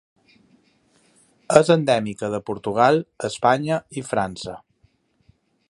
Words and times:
És 1.61 1.69
endèmica 1.75 2.31
de 2.35 2.41
Portugal, 2.49 2.99
Espanya 3.31 3.79
i 4.01 4.05
França. 4.13 4.57